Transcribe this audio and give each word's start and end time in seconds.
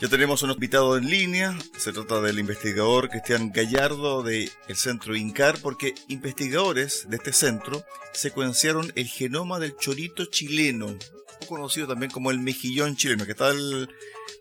Ya 0.00 0.08
tenemos 0.08 0.42
un 0.42 0.50
invitado 0.50 0.96
en 0.96 1.10
línea, 1.10 1.52
se 1.76 1.92
trata 1.92 2.22
del 2.22 2.38
investigador 2.38 3.10
Cristian 3.10 3.52
Gallardo 3.52 4.22
del 4.22 4.48
Centro 4.68 5.14
INCAR, 5.14 5.56
porque 5.62 5.92
investigadores 6.08 7.06
de 7.10 7.16
este 7.16 7.34
centro 7.34 7.82
secuenciaron 8.12 8.86
el 8.96 9.04
genoma 9.08 9.58
del 9.58 9.76
chorito 9.76 10.24
chileno, 10.24 10.86
conocido 11.46 11.86
también 11.86 12.10
como 12.10 12.30
el 12.30 12.38
mejillón 12.38 12.96
chileno. 12.96 13.26
¿Qué 13.26 13.34
tal, 13.34 13.90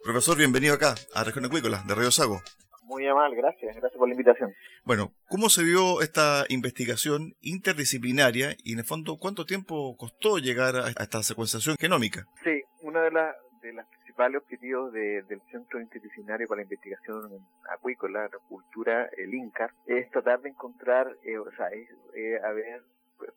profesor? 0.02 0.38
Bienvenido 0.38 0.76
acá 0.76 0.96
a 1.14 1.26
Región 1.26 1.44
Acuícola 1.44 1.84
de 1.86 1.94
Río 1.94 2.12
Sago. 2.12 2.40
Muy 2.84 3.06
amable, 3.06 3.36
gracias, 3.36 3.76
gracias 3.76 3.98
por 3.98 4.08
la 4.08 4.14
invitación. 4.14 4.54
Bueno, 4.86 5.12
¿cómo 5.28 5.50
se 5.50 5.64
vio 5.64 6.02
esta 6.02 6.46
investigación 6.48 7.36
interdisciplinaria 7.42 8.56
y 8.64 8.72
en 8.72 8.80
el 8.80 8.86
fondo 8.86 9.18
cuánto 9.18 9.46
tiempo 9.46 9.98
costó 9.98 10.38
llegar 10.38 10.78
a 10.78 10.88
esta 10.88 11.22
secuenciación 11.22 11.76
genómica? 11.78 12.26
Sí, 12.46 12.62
una 12.82 13.02
de, 13.02 13.12
las 13.12 13.36
de 13.62 13.74
las 13.74 13.86
principales 14.20 14.42
objetivos 14.42 14.92
del 14.92 15.42
Centro 15.50 15.80
Interdisciplinario 15.80 16.46
para 16.48 16.58
la 16.58 16.64
Investigación 16.64 17.48
Acuícola, 17.72 18.24
la 18.24 18.40
Cultura, 18.50 19.10
el 19.16 19.34
INCAR, 19.34 19.72
es 19.86 20.12
tratar 20.12 20.42
de 20.42 20.50
encontrar, 20.50 21.16
eh, 21.24 21.38
o 21.38 21.50
sea, 21.52 21.68
es, 21.68 21.88
eh, 22.16 22.38
a 22.44 22.52
ver, 22.52 22.82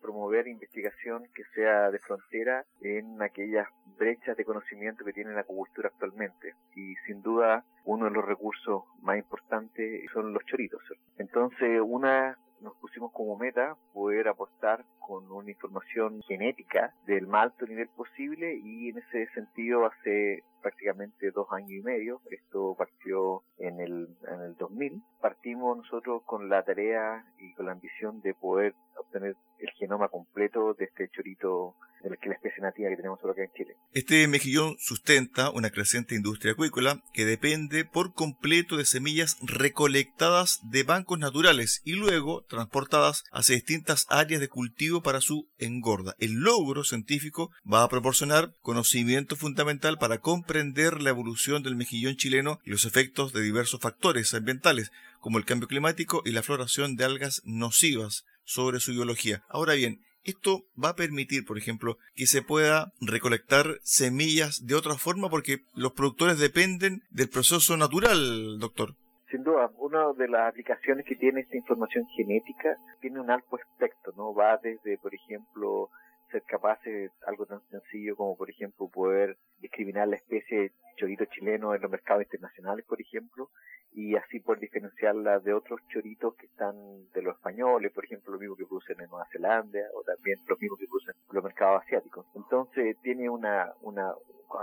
promover 0.01 0.48
investigación 0.48 1.29
que 1.34 1.45
sea 1.55 1.93
de 1.93 2.01
frontera 2.01 2.65
en 2.80 3.23
aquellas 3.23 3.69
brechas 3.97 4.37
de 4.37 4.45
conocimiento 4.45 5.05
que 5.05 5.12
tiene 5.12 5.33
la 5.33 5.43
acuicultura 5.43 5.88
actualmente. 5.88 6.55
Y 6.74 6.96
sin 7.07 7.23
duda, 7.23 7.65
uno 7.85 8.07
de 8.07 8.10
los 8.10 8.24
recursos 8.24 8.83
más 9.02 9.19
importantes 9.19 10.10
son 10.12 10.33
los 10.33 10.45
choritos. 10.46 10.83
Entonces, 11.16 11.80
una 11.80 12.37
nos 12.62 12.75
pusimos 12.77 13.12
como 13.12 13.37
meta 13.37 13.77
poder 13.93 14.29
aportar 14.29 14.84
con 14.98 15.30
una 15.30 15.51
información 15.51 16.23
genética 16.23 16.95
del 17.07 17.27
más 17.27 17.45
alto 17.45 17.66
nivel 17.66 17.88
posible 17.88 18.57
y 18.57 18.91
en 18.91 18.98
ese 18.98 19.27
sentido 19.35 19.85
hace 19.85 20.45
prácticamente 20.62 21.30
dos 21.33 21.48
años 21.52 21.73
y 21.73 21.83
medio, 21.83 22.21
esto 22.30 22.75
partió 22.79 23.43
en 23.59 23.80
el, 23.80 24.09
en 24.29 24.41
el 24.41 24.57
2000, 24.57 25.02
partimos 25.21 25.77
nosotros 25.77 26.23
con 26.24 26.49
la 26.49 26.63
tarea 26.63 27.24
y 27.38 27.52
con 27.55 27.66
la 27.66 27.73
ambición 27.73 28.21
de 28.23 28.35
poder 28.35 28.74
obtener 28.96 29.37
el 29.59 29.71
genoma 29.79 30.09
completo 30.09 30.74
de 30.74 30.87
este 30.87 31.09
chorito 31.10 31.76
de 32.02 32.10
la 32.10 32.35
especie 32.35 32.62
nativa 32.62 32.90
que 32.90 32.96
tenemos 32.96 33.21
solo 33.21 33.34
en 33.37 33.51
Chile. 33.52 33.76
Este 33.93 34.26
mejillón 34.26 34.76
sustenta 34.79 35.51
una 35.51 35.71
creciente 35.71 36.15
industria 36.15 36.52
acuícola 36.52 37.02
que 37.12 37.24
depende 37.24 37.84
por 37.84 38.12
completo 38.12 38.76
de 38.76 38.84
semillas 38.84 39.38
recolectadas 39.43 40.60
de 40.68 40.82
bancos 40.82 41.18
naturales 41.18 41.80
y 41.84 41.93
luego 41.93 42.45
transportadas 42.49 43.24
hacia 43.30 43.54
distintas 43.54 44.07
áreas 44.09 44.40
de 44.40 44.49
cultivo 44.49 45.02
para 45.02 45.21
su 45.21 45.49
engorda. 45.59 46.16
El 46.18 46.40
logro 46.40 46.84
científico 46.84 47.51
va 47.71 47.84
a 47.84 47.88
proporcionar 47.88 48.52
conocimiento 48.62 49.37
fundamental 49.37 49.99
para 49.99 50.18
comprender 50.18 51.01
la 51.02 51.10
evolución 51.10 51.62
del 51.62 51.77
mejillón 51.77 52.16
chileno 52.16 52.59
y 52.65 52.71
los 52.71 52.84
efectos 52.84 53.32
de 53.32 53.43
diversos 53.43 53.80
factores 53.80 54.34
ambientales, 54.34 54.90
como 55.21 55.38
el 55.38 55.45
cambio 55.45 55.68
climático 55.68 56.23
y 56.24 56.32
la 56.32 56.43
floración 56.43 56.96
de 56.96 57.04
algas 57.04 57.43
nocivas 57.45 58.24
sobre 58.53 58.81
su 58.81 58.93
biología. 58.93 59.43
Ahora 59.49 59.75
bien, 59.75 60.01
esto 60.25 60.65
va 60.83 60.91
a 60.91 60.97
permitir, 60.97 61.45
por 61.45 61.59
ejemplo, 61.59 61.97
que 62.15 62.27
se 62.27 62.43
pueda 62.43 62.93
recolectar 63.01 63.79
semillas 63.83 64.65
de 64.67 64.75
otra 64.75 64.95
forma 64.95 65.28
porque 65.28 65.65
los 65.75 65.93
productores 65.93 66.39
dependen 66.39 67.03
del 67.11 67.28
proceso 67.28 67.77
natural, 67.77 68.59
doctor. 68.59 68.95
Sin 69.31 69.43
duda, 69.43 69.71
una 69.78 70.12
de 70.12 70.28
las 70.28 70.50
aplicaciones 70.50 71.06
que 71.06 71.17
tiene 71.17 71.41
esta 71.41 71.56
información 71.56 72.06
genética 72.15 72.77
tiene 73.00 73.19
un 73.19 73.31
alto 73.31 73.56
aspecto, 73.56 74.12
¿no? 74.17 74.34
Va 74.34 74.59
desde, 74.62 74.99
por 74.99 75.15
ejemplo, 75.15 75.89
ser 76.33 76.43
capaces 76.43 77.12
algo 77.27 77.47
tan 77.47 77.61
sencillo 77.71 78.16
como, 78.16 78.37
por 78.37 78.50
ejemplo, 78.50 78.88
poder 78.88 79.37
discriminar 79.61 80.09
la 80.09 80.16
especie 80.16 80.72
chorito 80.97 81.25
chileno 81.27 81.75
en 81.75 81.83
los 81.83 81.91
mercados 81.91 82.25
internacionales, 82.25 82.84
por 82.87 83.00
ejemplo, 83.00 83.50
y 83.94 84.16
así 84.16 84.41
poder 84.41 84.61
diferenciarla 84.61 85.39
de 85.41 85.53
otros 85.53 85.81
choritos 85.89 86.34
que 86.37 86.47
están 86.47 86.75
de 87.12 87.22
los 87.22 87.37
españoles, 87.37 87.93
por 87.93 88.05
ejemplo, 88.05 88.33
lo 88.33 88.39
mismo 88.39 88.56
que 88.56 88.65
producen 88.65 89.00
en 89.00 89.09
Nueva 89.11 89.27
Zelanda 89.31 89.81
o 89.94 90.03
también 90.03 90.39
los 90.47 90.59
mismos 90.59 90.79
que 90.79 90.87
producen 90.87 91.15
en 91.15 91.34
los 91.34 91.45
mercados 91.45 91.83
asiáticos. 91.83 92.27
Entonces 92.35 92.97
tiene 93.03 93.29
una, 93.29 93.73
una 93.83 94.15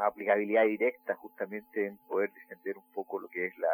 aplicabilidad 0.03 0.65
directa 0.65 1.15
justamente 1.15 1.85
en 1.85 1.97
poder 2.07 2.31
defender 2.33 2.77
un 2.77 2.91
poco 2.93 3.19
lo 3.19 3.27
que 3.27 3.47
es 3.47 3.57
la, 3.59 3.69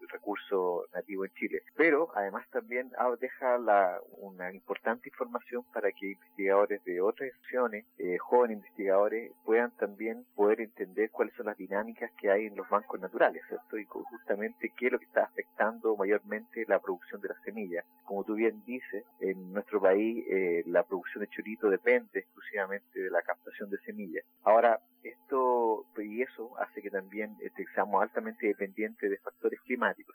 el 0.00 0.08
recurso 0.08 0.86
nativo 0.94 1.24
en 1.24 1.32
Chile. 1.32 1.62
Pero 1.76 2.09
además 2.20 2.48
también 2.50 2.90
ah, 2.98 3.14
deja 3.20 3.58
la, 3.58 3.98
una 4.18 4.52
importante 4.52 5.08
información 5.08 5.64
para 5.72 5.90
que 5.92 6.12
investigadores 6.12 6.82
de 6.84 7.00
otras 7.00 7.28
instituciones, 7.28 7.84
eh, 7.98 8.18
jóvenes 8.18 8.58
investigadores, 8.58 9.32
puedan 9.44 9.70
también 9.76 10.24
poder 10.34 10.60
entender 10.60 11.10
cuáles 11.10 11.34
son 11.34 11.46
las 11.46 11.56
dinámicas 11.56 12.10
que 12.18 12.30
hay 12.30 12.46
en 12.46 12.56
los 12.56 12.68
bancos 12.68 13.00
naturales, 13.00 13.42
¿cierto? 13.48 13.78
Y 13.78 13.84
justamente 13.84 14.72
qué 14.76 14.86
es 14.86 14.92
lo 14.92 14.98
que 14.98 15.06
está 15.06 15.24
afectando 15.24 15.96
mayormente 15.96 16.64
la 16.68 16.78
producción 16.78 17.20
de 17.20 17.28
las 17.28 17.42
semillas. 17.42 17.84
Como 18.04 18.24
tú 18.24 18.34
bien 18.34 18.62
dices, 18.64 19.04
en 19.20 19.52
nuestro 19.52 19.80
país 19.80 20.24
eh, 20.28 20.62
la 20.66 20.82
producción 20.82 21.22
de 21.22 21.28
chorito 21.28 21.68
depende 21.68 22.20
exclusivamente 22.20 23.00
de 23.00 23.10
la 23.10 23.22
captación 23.22 23.70
de 23.70 23.78
semillas. 23.78 24.24
Ahora, 24.44 24.80
esto 25.02 25.86
y 25.98 26.22
eso 26.22 26.58
hace 26.58 26.82
que 26.82 26.90
también 26.90 27.36
este, 27.40 27.64
seamos 27.74 28.02
altamente 28.02 28.46
dependientes 28.46 29.10
de 29.10 29.18
factores 29.18 29.60
climáticos. 29.60 30.09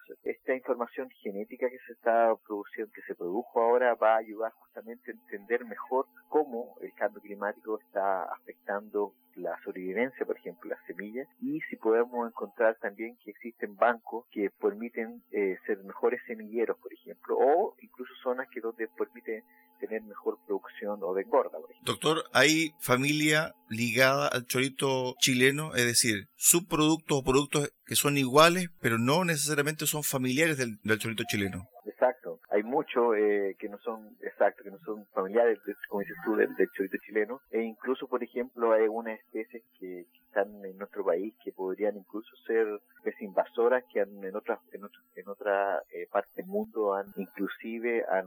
Información 0.66 1.12
genética 1.22 1.70
que 1.70 1.78
se 1.86 1.94
está 1.94 2.36
produciendo, 2.48 2.92
que 2.92 3.04
se 3.04 3.14
produjo 3.14 3.62
ahora, 3.62 3.94
va 3.94 4.16
a 4.16 4.18
ayudar 4.18 4.52
justamente 4.54 5.12
a 5.12 5.14
entender 5.14 5.64
mejor 5.64 6.08
cómo 6.28 6.76
el 6.82 6.92
cambio 6.96 7.22
climático 7.22 7.80
está 7.80 8.24
afectando 8.24 9.14
la 9.36 9.56
sobrevivencia, 9.64 10.26
por 10.26 10.38
ejemplo, 10.38 10.72
las 10.72 10.84
semillas, 10.88 11.28
y 11.40 11.62
si 11.70 11.76
podemos 11.76 12.28
encontrar 12.28 12.78
también 12.78 13.16
que 13.18 13.30
existen 13.30 13.76
bancos 13.76 14.26
que 14.32 14.50
permiten 14.50 15.22
eh, 15.32 15.56
ser 15.68 15.84
mejores 15.84 16.20
semilleros, 16.26 16.80
por 16.80 16.92
ejemplo, 16.92 17.38
o 17.38 17.76
incluso 17.82 18.12
zonas 18.24 18.50
que 18.50 18.60
donde 18.60 18.88
permiten 18.88 19.44
tener 19.80 20.02
mejor 20.02 20.40
producción 20.48 21.00
o 21.04 21.14
de 21.14 21.22
engorda. 21.22 21.60
Doctor, 21.86 22.24
¿hay 22.34 22.72
familia 22.80 23.54
ligada 23.70 24.28
al 24.28 24.48
chorito 24.48 25.14
chileno? 25.20 25.76
Es 25.76 25.86
decir, 25.86 26.28
subproductos 26.36 27.20
o 27.20 27.24
productos 27.24 27.72
que 27.86 27.94
son 27.94 28.18
iguales, 28.18 28.70
pero 28.82 28.98
no 28.98 29.24
necesariamente 29.24 29.86
son 29.86 30.02
familiares 30.02 30.58
del, 30.58 30.80
del 30.84 30.98
chorito 30.98 31.24
chileno. 31.28 31.70
Exacto. 31.86 32.40
Hay 32.50 32.64
muchos 32.64 33.16
eh, 33.16 33.56
que 33.60 33.70
no 33.70 33.78
son, 33.78 34.18
exacto, 34.24 34.64
que 34.64 34.72
no 34.72 34.80
son 34.80 35.06
familiares, 35.14 35.60
como 35.88 36.02
dices 36.02 36.18
tú, 36.26 36.36
del, 36.36 36.56
del 36.56 36.70
chorito 36.76 36.98
chileno. 37.06 37.40
E 37.52 37.62
incluso, 37.62 38.08
por 38.08 38.24
ejemplo, 38.24 38.74
hay 38.74 38.84
algunas 38.84 39.20
especies 39.20 39.62
que, 39.80 40.08
están 40.36 40.66
en 40.66 40.78
nuestro 40.78 41.06
país 41.06 41.34
que 41.44 41.52
podrían 41.54 41.96
incluso 41.96 42.36
ser 42.46 42.68
especies 42.98 43.22
invasoras 43.22 43.84
que 43.92 44.02
han, 44.02 44.24
en 44.24 44.36
otras 44.36 44.60
en, 44.74 44.82
en 45.16 45.30
otra 45.30 45.82
eh, 45.94 46.08
parte 46.12 46.30
del 46.36 46.48
mundo 46.48 46.94
han 46.94 47.06
inclusive 47.16 48.06
han, 48.10 48.26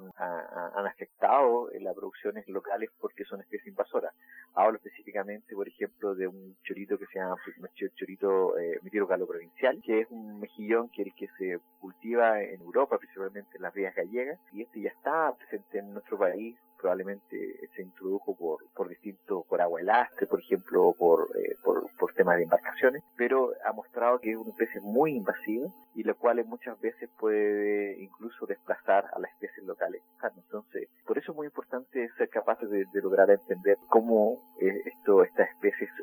afectado 0.87 1.71
en 1.73 1.85
las 1.85 1.95
producciones 1.95 2.49
locales 2.49 2.91
porque 2.99 3.25
son 3.25 3.41
especies 3.41 3.69
invasoras. 3.69 4.15
Hablo 4.55 4.79
específicamente, 4.79 5.55
por 5.55 5.69
ejemplo, 5.69 6.15
de 6.15 6.27
un 6.27 6.57
chorito 6.65 6.99
que 6.99 7.07
se 7.07 7.19
llama 7.19 7.37
pues, 7.45 7.73
chorito 7.95 8.59
eh, 8.59 8.81
provincial, 9.27 9.81
que 9.85 10.01
es 10.01 10.11
un 10.11 10.41
mejillón 10.41 10.89
que 10.89 11.03
el 11.03 11.15
que 11.15 11.29
se 11.39 11.61
cultiva 11.81 12.43
en 12.43 12.61
Europa, 12.63 12.99
principalmente 12.99 13.57
en 13.57 13.63
las 13.63 13.75
rías 13.75 13.95
gallegas, 13.95 14.41
y 14.53 14.63
este 14.63 14.81
ya 14.81 14.91
está 14.91 15.35
presente 15.37 15.79
en 15.79 15.93
nuestro 15.93 16.19
país 16.19 16.57
probablemente 16.79 17.69
se 17.75 17.83
introdujo 17.83 18.37
por, 18.37 18.59
por 18.75 18.89
distintos, 18.89 19.45
por 19.47 19.61
agua 19.61 19.81
elastre, 19.81 20.27
por 20.27 20.41
ejemplo, 20.41 20.95
por, 20.99 21.29
eh, 21.37 21.57
por, 21.63 21.89
temas 22.15 22.37
de 22.39 22.45
embarcaciones, 22.45 23.05
pero 23.17 23.53
ha 23.65 23.73
mostrado 23.73 24.19
que 24.19 24.33
es 24.33 24.37
una 24.37 24.51
especie 24.51 24.81
muy 24.81 25.13
invasiva 25.15 25.69
y 25.95 26.03
la 26.03 26.15
cual 26.15 26.45
muchas 26.47 26.81
veces 26.81 27.09
puede 27.17 27.97
incluso 28.03 28.45
desplazar 28.47 29.05
a 29.13 29.21
las 29.21 29.31
especies 29.33 29.65
locales. 29.65 30.03
Entonces, 30.37 30.89
por 31.07 31.17
eso 31.17 31.31
es 31.31 31.37
muy 31.37 31.47
importante 31.47 32.09
ser 32.17 32.29
capaces 32.29 32.69
de, 32.71 32.87
lograr 32.95 33.31
entender 33.31 33.77
cómo 33.89 34.39
eh, 34.61 34.83
esto, 34.87 35.23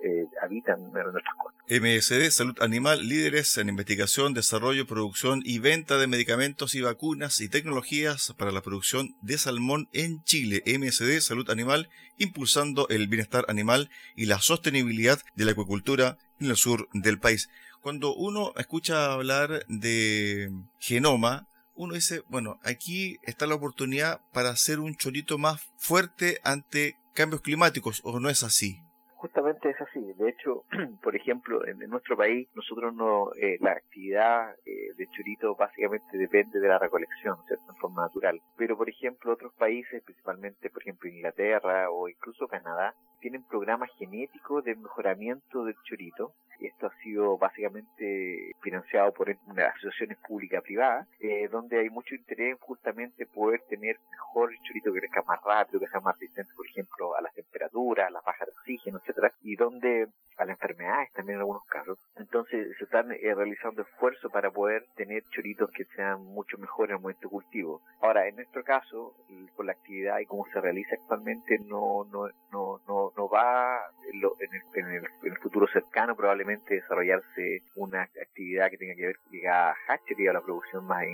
eh, 0.04 0.28
habitan 0.42 0.92
en. 0.92 1.54
MSD, 1.68 2.30
Salud 2.30 2.56
Animal, 2.62 3.08
líderes 3.08 3.58
en 3.58 3.70
investigación, 3.70 4.34
desarrollo, 4.34 4.86
producción 4.86 5.42
y 5.44 5.60
venta 5.60 5.98
de 5.98 6.08
medicamentos 6.08 6.76
y 6.76 6.82
vacunas 6.82 7.42
y 7.42 7.50
tecnologías 7.50 8.34
para 8.38 8.52
la 8.52 8.62
producción 8.62 9.16
de 9.22 9.38
salmón 9.38 9.90
en 9.94 10.24
Chile. 10.24 10.62
MSD 10.66 11.20
Salud 11.22 11.50
Animal, 11.50 11.90
impulsando 12.18 12.88
el 12.90 13.08
bienestar 13.08 13.46
animal 13.48 13.90
y 14.16 14.26
la 14.26 14.40
sostenibilidad 14.40 15.20
de 15.36 15.46
la 15.46 15.52
acuicultura 15.52 16.18
en 16.40 16.52
el 16.52 16.56
sur 16.56 16.88
del 16.94 17.20
país. 17.20 17.50
Cuando 17.82 18.14
uno 18.16 18.54
escucha 18.58 19.14
hablar 19.14 19.66
de 19.68 20.52
genoma, 20.80 21.48
uno 21.76 21.94
dice, 21.94 22.24
bueno, 22.30 22.60
aquí 22.64 23.20
está 23.24 23.48
la 23.48 23.56
oportunidad 23.56 24.22
para 24.32 24.50
hacer 24.50 24.80
un 24.80 24.96
chorito 24.96 25.38
más 25.38 25.62
fuerte 25.78 26.40
ante 26.44 26.98
cambios 27.14 27.42
climáticos, 27.42 28.02
¿o 28.04 28.20
no 28.20 28.30
es 28.30 28.44
así? 28.44 28.85
Justamente 29.26 29.72
es 29.72 29.82
así. 29.82 30.14
De 30.14 30.30
hecho, 30.30 30.66
por 31.02 31.16
ejemplo, 31.16 31.66
en, 31.66 31.80
nuestro 31.90 32.16
país, 32.16 32.48
nosotros 32.54 32.94
no, 32.94 33.34
eh, 33.34 33.58
la 33.60 33.72
actividad 33.72 34.54
eh, 34.64 34.94
de 34.96 35.08
chorito 35.08 35.56
básicamente 35.56 36.16
depende 36.16 36.60
de 36.60 36.68
la 36.68 36.78
recolección, 36.78 37.36
¿cierto? 37.48 37.66
En 37.72 37.78
forma 37.78 38.04
natural. 38.04 38.40
Pero, 38.56 38.78
por 38.78 38.88
ejemplo, 38.88 39.34
otros 39.34 39.52
países, 39.56 40.04
principalmente, 40.04 40.70
por 40.70 40.84
ejemplo, 40.84 41.10
Inglaterra 41.10 41.90
o 41.90 42.08
incluso 42.08 42.48
Canadá, 42.48 42.94
tienen 43.20 43.44
programas 43.48 43.90
genéticos 43.98 44.64
de 44.64 44.76
mejoramiento 44.76 45.66
del 45.66 45.76
chorito. 45.86 46.34
Esto 46.60 46.88
ha 46.88 46.96
sido 47.04 47.38
básicamente 47.38 48.52
financiado 48.62 49.12
por 49.14 49.30
asociaciones 49.30 50.18
públicas 50.20 50.64
privadas, 50.64 51.08
eh, 51.20 51.48
donde 51.50 51.80
hay 51.80 51.90
mucho 51.90 52.16
interés 52.16 52.58
justamente 52.60 53.26
poder 53.26 53.62
tener 53.70 53.98
mejor 54.12 54.52
chorito 54.64 54.94
que 54.94 55.00
crezca 55.00 55.24
más 55.24 55.42
rápido, 55.44 55.80
que 55.80 55.88
sea 55.88 56.00
más 56.00 56.16
resistente, 56.20 56.54
por 56.56 56.68
ejemplo, 56.68 57.16
a 57.16 57.22
las 57.22 57.34
temperaturas, 57.34 58.08
a 58.08 58.12
la 58.12 58.22
baja 58.22 58.46
de 58.46 58.52
oxígeno, 58.52 59.00
etcétera, 59.00 59.32
y 59.44 59.56
donde 59.56 60.08
a 60.38 60.46
las 60.46 60.56
enfermedades 60.56 61.12
también 61.14 61.36
en 61.36 61.42
algunos 61.42 61.66
casos. 61.66 61.98
Entonces 62.18 62.76
se 62.78 62.84
están 62.84 63.12
eh, 63.12 63.34
realizando 63.34 63.82
esfuerzos 63.82 64.32
para 64.32 64.52
poder 64.52 64.86
tener 64.96 65.24
choritos 65.30 65.70
que 65.72 65.86
sean 65.96 66.24
mucho 66.24 66.58
mejores 66.58 66.92
en 66.92 66.98
el 66.98 67.02
momento 67.02 67.22
de 67.24 67.30
cultivo. 67.30 67.82
Ahora, 68.02 68.28
en 68.28 68.36
nuestro 68.36 68.64
caso, 68.64 69.16
con 69.56 69.66
la 69.66 69.72
actividad 69.74 70.20
y 70.20 70.26
cómo 70.26 70.46
se 70.52 70.60
realiza 70.60 70.96
actualmente, 70.96 71.60
no, 71.60 72.06
no, 72.12 72.28
no, 72.52 72.82
no, 72.88 73.12
no 73.16 73.30
va 73.30 73.80
en, 74.12 74.24
el, 74.54 74.96
en, 74.96 75.06
el, 75.24 75.38
futuro 75.38 75.68
cercano 75.68 76.16
probablemente 76.16 76.45
desarrollarse 76.46 77.64
una 77.76 78.04
actividad 78.04 78.70
que 78.70 78.78
tenga 78.78 78.96
que 78.96 79.08
ver 79.08 79.16
ligada 79.32 79.72
a 79.72 79.76
hatchery, 79.88 80.28
a 80.28 80.34
la 80.34 80.42
producción 80.42 80.86
más 80.86 81.06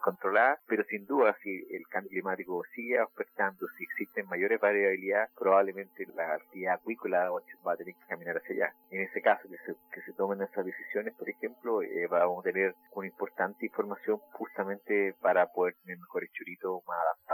controlada, 0.00 0.58
pero 0.66 0.82
sin 0.84 1.06
duda 1.06 1.36
si 1.42 1.66
el 1.70 1.86
cambio 1.88 2.10
climático 2.10 2.62
sigue 2.74 2.98
afectando, 2.98 3.66
si 3.76 3.84
existen 3.84 4.26
mayores 4.26 4.60
variabilidades, 4.60 5.30
probablemente 5.38 6.06
la 6.16 6.34
actividad 6.34 6.74
acuícola 6.74 7.30
va 7.66 7.72
a 7.72 7.76
tener 7.76 7.94
que 7.94 8.06
caminar 8.08 8.38
hacia 8.38 8.54
allá. 8.54 8.74
En 8.90 9.02
ese 9.02 9.20
caso, 9.20 9.48
que 9.48 9.58
se, 9.58 9.74
que 9.92 10.00
se 10.02 10.12
tomen 10.14 10.42
esas 10.42 10.64
decisiones, 10.64 11.14
por 11.14 11.28
ejemplo, 11.28 11.82
eh, 11.82 12.06
vamos 12.08 12.40
a 12.40 12.50
tener 12.50 12.74
una 12.92 13.06
importante 13.06 13.66
información 13.66 14.18
justamente 14.32 15.14
para 15.20 15.46
poder 15.52 15.74
tener 15.84 15.98
mejores 15.98 16.30
churitos 16.32 16.82
más 16.86 16.98
adaptados. 16.98 17.29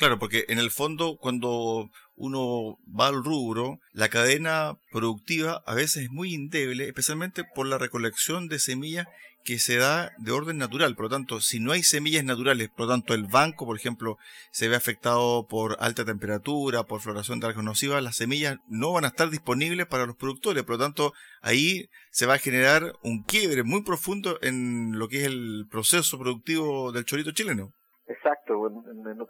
Claro, 0.00 0.18
porque 0.18 0.46
en 0.48 0.58
el 0.58 0.70
fondo 0.70 1.18
cuando 1.20 1.90
uno 2.16 2.78
va 2.88 3.08
al 3.08 3.22
rubro, 3.22 3.80
la 3.92 4.08
cadena 4.08 4.78
productiva 4.90 5.62
a 5.66 5.74
veces 5.74 6.04
es 6.04 6.10
muy 6.10 6.32
indeble, 6.32 6.86
especialmente 6.86 7.44
por 7.44 7.66
la 7.66 7.76
recolección 7.76 8.48
de 8.48 8.60
semillas 8.60 9.08
que 9.44 9.58
se 9.58 9.76
da 9.76 10.12
de 10.16 10.32
orden 10.32 10.56
natural. 10.56 10.96
Por 10.96 11.04
lo 11.04 11.10
tanto, 11.10 11.42
si 11.42 11.60
no 11.60 11.72
hay 11.72 11.82
semillas 11.82 12.24
naturales, 12.24 12.70
por 12.70 12.86
lo 12.86 12.92
tanto 12.92 13.12
el 13.12 13.24
banco, 13.26 13.66
por 13.66 13.76
ejemplo, 13.76 14.16
se 14.52 14.68
ve 14.68 14.76
afectado 14.76 15.46
por 15.46 15.76
alta 15.80 16.06
temperatura, 16.06 16.84
por 16.84 17.02
floración 17.02 17.38
de 17.38 17.48
algas 17.48 17.62
nocivas, 17.62 18.02
las 18.02 18.16
semillas 18.16 18.56
no 18.68 18.92
van 18.92 19.04
a 19.04 19.08
estar 19.08 19.28
disponibles 19.28 19.86
para 19.86 20.06
los 20.06 20.16
productores. 20.16 20.64
Por 20.64 20.76
lo 20.76 20.84
tanto, 20.84 21.12
ahí 21.42 21.90
se 22.10 22.24
va 22.24 22.36
a 22.36 22.38
generar 22.38 22.94
un 23.02 23.22
quiebre 23.22 23.64
muy 23.64 23.82
profundo 23.82 24.38
en 24.40 24.98
lo 24.98 25.08
que 25.08 25.18
es 25.18 25.26
el 25.26 25.66
proceso 25.70 26.18
productivo 26.18 26.90
del 26.90 27.04
chorito 27.04 27.32
chileno. 27.32 27.74
Exacto, 28.10 28.68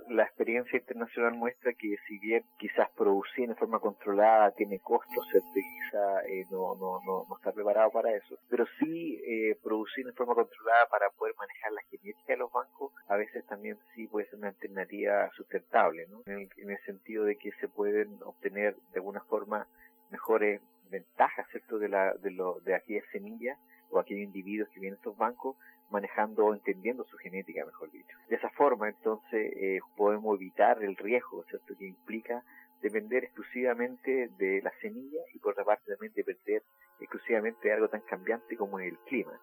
la 0.09 0.23
experiencia 0.23 0.79
internacional 0.79 1.35
muestra 1.35 1.75
que 1.75 1.97
si 2.09 2.19
bien 2.19 2.43
quizás 2.59 2.88
producir 2.97 3.47
de 3.47 3.55
forma 3.55 3.79
controlada 3.79 4.53
tiene 4.53 4.79
costos, 4.79 5.29
¿cierto? 5.31 5.50
Y 5.55 5.62
quizá 5.62 6.23
eh, 6.23 6.47
no, 6.50 6.75
no, 6.77 6.99
no, 7.05 7.27
no, 7.29 7.37
está 7.37 7.53
preparado 7.53 7.91
para 7.91 8.11
eso, 8.17 8.38
pero 8.49 8.65
sí 8.79 9.21
eh, 9.23 9.55
producir 9.62 10.06
de 10.06 10.12
forma 10.12 10.35
controlada 10.35 10.87
para 10.91 11.11
poder 11.11 11.35
manejar 11.37 11.73
la 11.73 11.82
genética 11.91 12.32
de 12.32 12.38
los 12.38 12.50
bancos, 12.50 12.91
a 13.09 13.17
veces 13.17 13.44
también 13.44 13.77
sí 13.94 14.06
puede 14.06 14.31
ser 14.31 14.38
una 14.38 14.49
alternativa 14.49 15.31
sustentable, 15.37 16.06
¿no? 16.09 16.23
En 16.25 16.38
el, 16.38 16.50
en 16.56 16.71
el 16.71 16.81
sentido 16.87 17.25
de 17.25 17.37
que 17.37 17.53
se 17.61 17.69
pueden 17.69 18.19
obtener 18.25 18.77
de 18.94 19.00
alguna 19.00 19.21
forma 19.25 19.67
mejores 20.11 20.62
ventajas, 20.91 21.47
¿cierto? 21.51 21.79
De, 21.79 21.89
la, 21.89 22.15
de, 22.15 22.31
lo, 22.31 22.61
de 22.61 22.75
aquellas 22.75 23.05
semillas 23.13 23.59
o 23.91 23.99
aquellos 23.99 24.25
individuos 24.25 24.69
que 24.71 24.81
vienen 24.81 24.97
a 24.97 24.99
estos 24.99 25.17
bancos 25.17 25.57
manejando 25.91 26.47
o 26.47 26.55
entendiendo 26.55 27.05
su 27.05 27.17
genética, 27.19 27.65
mejor 27.65 27.91
dicho. 27.91 28.17
De 28.29 28.37
esa 28.37 28.51
forma, 28.51 28.89
entonces, 28.89 29.53
eh, 29.57 29.81
podemos 29.97 30.37
evitar 30.37 30.83
el 30.83 30.97
riesgo, 30.97 31.45
¿cierto?, 31.45 31.77
que 31.77 31.87
implica 31.87 32.45
depender 32.81 33.25
exclusivamente 33.25 34.29
de 34.39 34.63
la 34.63 34.73
semilla 34.81 35.21
y 35.35 35.39
por 35.39 35.53
otra 35.53 35.65
parte 35.65 35.91
también 35.91 36.13
depender 36.15 36.63
exclusivamente 36.99 37.69
de 37.69 37.75
algo 37.75 37.89
tan 37.89 38.01
cambiante 38.03 38.57
como 38.57 38.79
el 38.79 38.97
clima. 39.01 39.39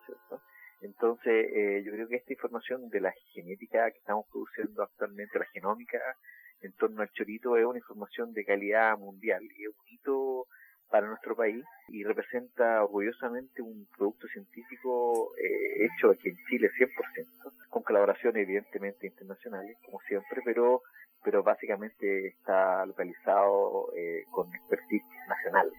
Entonces, 0.82 1.48
eh, 1.54 1.84
yo 1.86 1.92
creo 1.92 2.08
que 2.08 2.16
esta 2.16 2.34
información 2.34 2.90
de 2.90 3.02
la 3.02 3.12
genética 3.34 3.90
que 3.92 3.98
estamos 3.98 4.26
produciendo 4.32 4.84
actualmente, 4.84 5.40
la 5.40 5.46
genómica, 5.46 6.00
en 6.62 6.72
torno 6.74 7.02
al 7.02 7.12
chorito, 7.12 7.58
es 7.58 7.66
una 7.66 7.80
información 7.80 8.34
de 8.34 8.46
calidad 8.46 8.98
mundial 8.98 9.44
y 9.44 9.64
es 9.64 9.70
un 9.70 9.88
hito 9.88 10.47
para 10.89 11.07
nuestro 11.07 11.36
país 11.36 11.63
y 11.89 12.04
representa 12.04 12.84
orgullosamente 12.84 13.62
un 13.62 13.88
producto 13.95 14.28
científico 14.28 15.34
eh, 15.38 15.86
hecho 15.86 16.12
aquí 16.12 16.30
en 16.30 16.38
Chile 16.50 16.69
100%, 16.78 17.51
con 17.69 17.84
colaboraciones 17.84 18.44
evidentemente 18.44 19.07
internacionales, 19.07 19.78
como 19.86 20.00
siempre, 20.01 20.42
pero 20.45 20.81
pero 21.24 21.44
básicamente 21.44 22.28
está 22.28 22.86
localizado 22.86 23.92
eh, 23.98 24.24
con 24.31 24.48
expertise 24.54 25.04
nacional, 25.28 25.69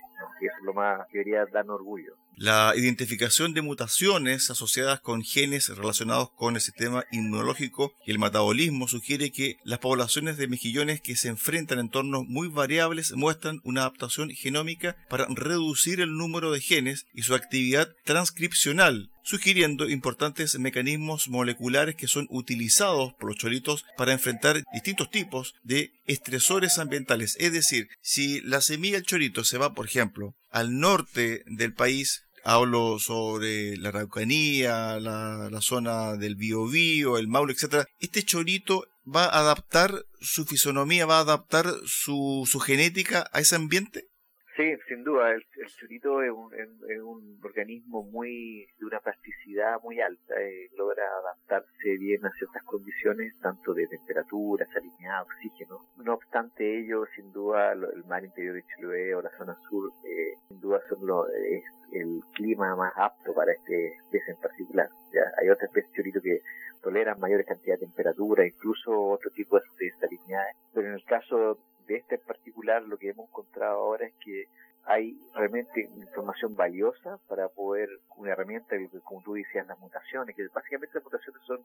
orgullo. 1.70 2.14
La 2.40 2.72
identificación 2.76 3.52
de 3.52 3.62
mutaciones 3.62 4.48
asociadas 4.48 5.00
con 5.00 5.22
genes 5.22 5.68
relacionados 5.76 6.30
con 6.30 6.54
el 6.54 6.60
sistema 6.60 7.04
inmunológico 7.10 7.92
y 8.06 8.12
el 8.12 8.20
metabolismo 8.20 8.86
sugiere 8.86 9.32
que 9.32 9.56
las 9.64 9.80
poblaciones 9.80 10.36
de 10.36 10.46
mejillones 10.46 11.00
que 11.00 11.16
se 11.16 11.28
enfrentan 11.28 11.78
a 11.78 11.80
entornos 11.80 12.26
muy 12.28 12.46
variables 12.46 13.12
muestran 13.16 13.60
una 13.64 13.80
adaptación 13.80 14.30
genómica 14.30 14.96
para 15.08 15.26
reducir 15.28 16.00
el 16.00 16.16
número 16.16 16.52
de 16.52 16.60
genes 16.60 17.06
y 17.12 17.22
su 17.22 17.34
actividad 17.34 17.88
transcripcional, 18.04 19.10
sugiriendo 19.28 19.90
importantes 19.90 20.58
mecanismos 20.58 21.28
moleculares 21.28 21.96
que 21.96 22.08
son 22.08 22.26
utilizados 22.30 23.12
por 23.20 23.28
los 23.28 23.36
choritos 23.36 23.84
para 23.98 24.12
enfrentar 24.12 24.64
distintos 24.72 25.10
tipos 25.10 25.54
de 25.62 25.92
estresores 26.06 26.78
ambientales. 26.78 27.36
Es 27.38 27.52
decir, 27.52 27.88
si 28.00 28.40
la 28.40 28.62
semilla 28.62 28.96
del 28.96 29.04
chorito 29.04 29.44
se 29.44 29.58
va, 29.58 29.75
por 29.75 29.84
ejemplo, 29.84 30.34
al 30.50 30.78
norte 30.78 31.42
del 31.44 31.75
país, 31.75 32.22
hablo 32.42 32.98
sobre 32.98 33.76
la 33.76 33.90
Araucanía, 33.90 34.98
la, 34.98 35.60
zona 35.60 36.16
del 36.16 36.36
Biobío, 36.36 37.19
el 37.19 37.28
Maule, 37.28 37.52
etc. 37.52 37.84
Este 37.98 38.22
chorito 38.22 38.86
va 39.04 39.26
a 39.26 39.40
adaptar 39.40 40.06
su 40.22 40.46
fisonomía, 40.46 41.04
va 41.04 41.19
a 41.19 41.22
adaptar 41.22 41.70
su, 41.84 42.48
su 42.50 42.60
genética 42.60 43.28
a 43.32 43.40
ese 43.40 43.56
ambiente. 43.56 44.07
Sí, 44.58 44.76
sin 44.88 45.05
duda, 45.05 45.31
el, 45.31 45.44
chorito 45.78 46.20
es 46.20 46.32
un, 46.32 46.52
es 46.52 47.00
un, 47.00 47.38
organismo 47.44 48.02
muy 48.02 48.66
de 48.81 48.87
una 48.87 48.99
plasticidad 48.99 49.81
muy 49.84 50.00
alta, 50.00 50.34
eh, 50.34 50.69
logra 50.76 51.05
adaptarse 51.22 51.96
bien 51.96 52.26
a 52.26 52.32
ciertas 52.32 52.64
condiciones, 52.64 53.38
tanto 53.40 53.72
de 53.72 53.87
temperatura, 53.87 54.66
salinidad, 54.75 55.22
oxígeno. 55.22 55.78
No 55.99 56.14
obstante 56.14 56.81
ello, 56.81 57.05
sin 57.14 57.32
duda, 57.32 57.70
el 57.70 58.05
mar 58.08 58.25
interior 58.25 58.56
de 58.56 58.64
Chiloé 58.64 59.14
o 59.14 59.22
la 59.22 59.31
zona 59.38 59.56
sur, 59.70 59.93
eh, 60.05 60.34
sin 60.49 60.60
duda 60.60 60.81
son 60.88 61.06
lo, 61.06 61.28
es 61.28 61.62
el 61.93 62.20
clima 62.34 62.75
más 62.75 62.93
apto 62.96 63.32
para 63.34 63.52
este 63.52 63.94
especie 63.94 64.34
en 64.34 64.40
particular. 64.40 64.88
¿ya? 65.12 65.22
Hay 65.40 65.50
otras 65.50 65.69
especies 65.69 65.93
chorito 65.94 66.20
que 66.20 66.40
toleran 66.82 67.20
mayores 67.20 67.46
cantidades 67.46 67.81
de 67.81 67.86
temperatura, 67.86 68.44
incluso 68.44 68.91
otro 68.91 69.31
tipo 69.31 69.56
de 69.56 69.93
salinidades, 70.00 70.56
pero 70.74 70.88
en 70.88 70.94
el 70.94 71.05
caso 71.05 71.58
de 71.88 71.96
este 71.96 72.14
en 72.16 72.20
particular 72.20 72.82
lo 72.82 72.98
que 72.98 73.10
hemos 73.10 73.28
encontrado 73.28 73.78
ahora 73.78 74.06
es 74.06 74.14
que 74.20 74.46
hay 74.88 75.20
realmente 75.34 75.82
información 75.96 76.56
valiosa 76.56 77.18
para 77.28 77.50
poder, 77.50 77.90
una 78.16 78.32
herramienta, 78.32 78.74
como 79.04 79.22
tú 79.22 79.34
decías, 79.34 79.66
las 79.66 79.78
mutaciones, 79.78 80.34
que 80.34 80.48
básicamente 80.48 80.94
las 80.94 81.04
mutaciones 81.04 81.42
son, 81.42 81.60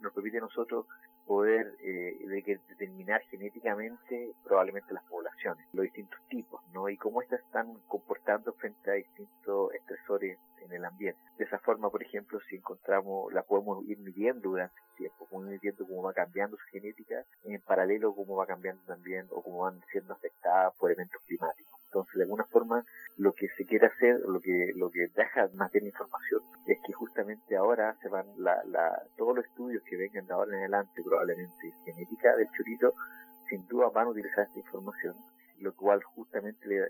nos 0.00 0.12
permiten 0.12 0.42
a 0.42 0.46
nosotros 0.46 0.86
poder 1.26 1.74
eh, 1.80 2.16
determinar 2.68 3.20
genéticamente 3.22 4.32
probablemente 4.44 4.94
las 4.94 5.02
poblaciones, 5.04 5.66
los 5.72 5.82
distintos 5.82 6.20
tipos, 6.28 6.62
¿no? 6.72 6.88
Y 6.88 6.96
cómo 6.96 7.20
estas 7.20 7.40
están 7.40 7.74
comportando 7.88 8.52
frente 8.52 8.92
a 8.92 8.94
distintos 8.94 9.74
estresores 9.74 10.38
en 10.60 10.72
el 10.72 10.84
ambiente. 10.84 11.20
De 11.36 11.46
esa 11.46 11.58
forma, 11.58 11.90
por 11.90 12.04
ejemplo, 12.04 12.38
si 12.48 12.56
encontramos, 12.56 13.32
la 13.32 13.42
podemos 13.42 13.84
ir 13.88 13.98
midiendo 13.98 14.50
durante 14.50 14.76
el 14.76 14.96
tiempo, 14.96 15.26
podemos 15.26 15.54
ir 15.54 15.60
viendo 15.60 15.84
cómo 15.84 16.02
va 16.04 16.12
cambiando 16.12 16.56
su 16.56 16.64
genética, 16.70 17.24
en 17.42 17.60
paralelo 17.60 18.14
cómo 18.14 18.36
va 18.36 18.46
cambiando 18.46 18.82
también 18.84 19.26
o 19.30 19.42
cómo 19.42 19.64
van 19.64 19.82
siendo 19.90 20.12
afectadas 20.12 20.72
por 20.76 20.92
eventos 20.92 21.20
climáticos. 21.26 21.77
Entonces, 21.88 22.14
de 22.16 22.22
alguna 22.24 22.44
forma, 22.44 22.84
lo 23.16 23.32
que 23.32 23.48
se 23.56 23.64
quiere 23.64 23.86
hacer, 23.86 24.20
lo 24.28 24.40
que 24.40 24.72
lo 24.76 24.90
que 24.90 25.08
deja 25.16 25.48
más 25.54 25.72
bien 25.72 25.86
información, 25.86 26.42
es 26.66 26.78
que 26.86 26.92
justamente 26.92 27.56
ahora 27.56 27.96
se 28.02 28.08
van 28.10 28.26
la, 28.36 28.62
la, 28.66 29.02
todos 29.16 29.36
los 29.36 29.44
estudios 29.46 29.82
que 29.88 29.96
vengan 29.96 30.26
de 30.26 30.34
ahora 30.34 30.52
en 30.52 30.58
adelante, 30.60 31.02
probablemente 31.02 31.72
genética 31.86 32.36
del 32.36 32.48
churito, 32.50 32.92
sin 33.48 33.66
duda 33.68 33.88
van 33.88 34.06
a 34.06 34.10
utilizar 34.10 34.44
esta 34.44 34.58
información, 34.58 35.16
lo 35.60 35.74
cual 35.74 36.02
justamente 36.02 36.68
le, 36.68 36.80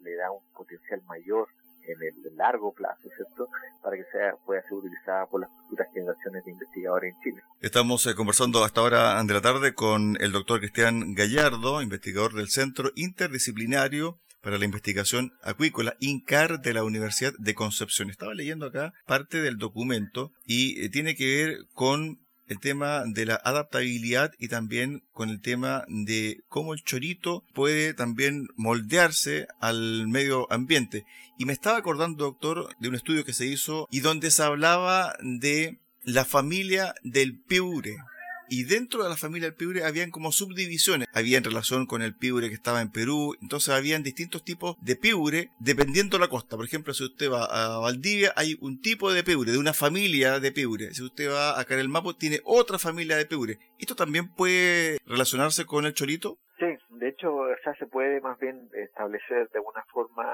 le 0.00 0.16
da 0.16 0.32
un 0.32 0.42
potencial 0.52 1.00
mayor 1.06 1.48
en 1.86 2.02
el 2.02 2.36
largo 2.36 2.72
plazo, 2.72 3.08
¿cierto? 3.16 3.48
Para 3.82 3.96
que 3.96 4.04
sea, 4.12 4.34
pueda 4.44 4.60
ser 4.62 4.74
utilizada 4.74 5.26
por 5.26 5.40
las 5.40 5.50
futuras 5.62 5.88
generaciones 5.94 6.44
de 6.44 6.50
investigadores 6.50 7.14
en 7.14 7.20
Chile. 7.22 7.42
Estamos 7.60 8.06
eh, 8.06 8.14
conversando 8.14 8.64
hasta 8.64 8.80
ahora 8.80 9.22
de 9.22 9.32
la 9.34 9.40
tarde 9.40 9.72
con 9.72 10.16
el 10.20 10.32
doctor 10.32 10.58
Cristian 10.58 11.14
Gallardo, 11.14 11.80
investigador 11.80 12.34
del 12.34 12.48
Centro 12.48 12.90
Interdisciplinario 12.94 14.18
para 14.42 14.58
la 14.58 14.64
Investigación 14.64 15.32
Acuícola, 15.42 15.96
INCAR 16.00 16.60
de 16.60 16.74
la 16.74 16.84
Universidad 16.84 17.32
de 17.38 17.54
Concepción. 17.54 18.10
Estaba 18.10 18.34
leyendo 18.34 18.66
acá 18.66 18.92
parte 19.06 19.40
del 19.40 19.58
documento 19.58 20.32
y 20.46 20.80
eh, 20.80 20.88
tiene 20.88 21.14
que 21.14 21.26
ver 21.26 21.58
con 21.74 22.20
el 22.48 22.58
tema 22.60 23.04
de 23.06 23.26
la 23.26 23.40
adaptabilidad 23.44 24.32
y 24.38 24.48
también 24.48 25.02
con 25.12 25.28
el 25.28 25.40
tema 25.40 25.84
de 25.88 26.40
cómo 26.48 26.72
el 26.72 26.82
chorito 26.82 27.44
puede 27.52 27.94
también 27.94 28.46
moldearse 28.56 29.46
al 29.60 30.08
medio 30.08 30.50
ambiente. 30.50 31.04
Y 31.38 31.44
me 31.44 31.52
estaba 31.52 31.76
acordando, 31.76 32.24
doctor, 32.24 32.74
de 32.80 32.88
un 32.88 32.94
estudio 32.94 33.24
que 33.24 33.34
se 33.34 33.46
hizo 33.46 33.86
y 33.90 34.00
donde 34.00 34.30
se 34.30 34.42
hablaba 34.42 35.14
de 35.20 35.78
la 36.04 36.24
familia 36.24 36.94
del 37.02 37.38
piure 37.38 37.98
y 38.48 38.64
dentro 38.64 39.02
de 39.02 39.08
la 39.08 39.16
familia 39.16 39.48
del 39.48 39.56
piure 39.56 39.84
habían 39.84 40.10
como 40.10 40.32
subdivisiones. 40.32 41.08
Había 41.12 41.38
en 41.38 41.44
relación 41.44 41.86
con 41.86 42.02
el 42.02 42.14
piure 42.14 42.48
que 42.48 42.54
estaba 42.54 42.80
en 42.80 42.90
Perú, 42.90 43.36
entonces 43.40 43.74
habían 43.74 44.02
distintos 44.02 44.44
tipos 44.44 44.76
de 44.80 44.96
piure 44.96 45.50
dependiendo 45.58 46.16
de 46.16 46.24
la 46.24 46.30
costa. 46.30 46.56
Por 46.56 46.64
ejemplo, 46.64 46.94
si 46.94 47.04
usted 47.04 47.30
va 47.30 47.44
a 47.44 47.78
Valdivia, 47.78 48.32
hay 48.36 48.56
un 48.60 48.80
tipo 48.80 49.12
de 49.12 49.24
piure, 49.24 49.52
de 49.52 49.58
una 49.58 49.72
familia 49.72 50.40
de 50.40 50.52
piure. 50.52 50.94
Si 50.94 51.02
usted 51.02 51.30
va 51.30 51.58
acá 51.58 51.74
en 51.74 51.80
el 51.80 51.88
Mapo, 51.88 52.14
tiene 52.16 52.40
otra 52.44 52.78
familia 52.78 53.16
de 53.16 53.26
piure. 53.26 53.58
¿Esto 53.78 53.94
también 53.94 54.28
puede 54.34 54.98
relacionarse 55.06 55.64
con 55.64 55.86
el 55.86 55.94
cholito? 55.94 56.38
Sí, 56.58 56.66
de 56.90 57.08
hecho, 57.08 57.28
ya 57.64 57.74
se 57.74 57.86
puede 57.86 58.20
más 58.20 58.38
bien 58.40 58.68
establecer 58.74 59.48
de 59.50 59.58
alguna 59.58 59.84
forma, 59.92 60.24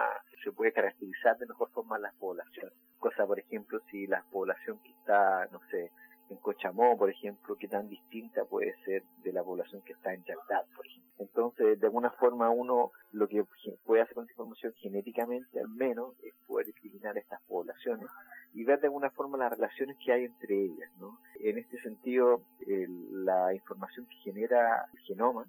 se 0.42 0.52
puede 0.52 0.72
caracterizar 0.72 1.36
de 1.38 1.46
mejor 1.46 1.70
forma 1.72 1.98
las 1.98 2.14
poblaciones. 2.14 2.72
Cosa, 2.98 3.26
por 3.26 3.38
ejemplo, 3.38 3.78
si 3.90 4.06
la 4.06 4.24
población 4.32 4.78
que 4.82 4.90
está, 4.90 5.46
no 5.52 5.60
sé, 5.70 5.90
en 6.34 6.40
Cochamó, 6.40 6.96
por 6.96 7.10
ejemplo, 7.10 7.56
que 7.56 7.68
tan 7.68 7.88
distinta 7.88 8.44
puede 8.44 8.74
ser 8.84 9.02
de 9.22 9.32
la 9.32 9.42
población 9.42 9.82
que 9.82 9.92
está 9.92 10.12
en 10.12 10.24
Yaltad, 10.24 10.64
por 10.74 10.86
ejemplo. 10.86 11.04
Entonces, 11.18 11.78
de 11.78 11.86
alguna 11.86 12.10
forma 12.10 12.50
uno 12.50 12.90
lo 13.12 13.28
que 13.28 13.44
puede 13.84 14.02
hacer 14.02 14.14
con 14.14 14.24
esta 14.24 14.32
información 14.32 14.72
genéticamente 14.78 15.60
al 15.60 15.68
menos 15.68 16.14
es 16.22 16.34
poder 16.46 16.66
discriminar 16.66 17.16
estas 17.16 17.40
poblaciones 17.42 18.08
y 18.52 18.64
ver 18.64 18.80
de 18.80 18.88
alguna 18.88 19.10
forma 19.10 19.38
las 19.38 19.52
relaciones 19.52 19.96
que 20.04 20.12
hay 20.12 20.24
entre 20.24 20.64
ellas, 20.64 20.90
¿no? 20.98 21.18
En 21.40 21.58
este 21.58 21.78
sentido, 21.82 22.42
la 22.66 23.54
información 23.54 24.06
que 24.06 24.30
genera 24.30 24.86
el 24.92 25.00
genoma 25.00 25.46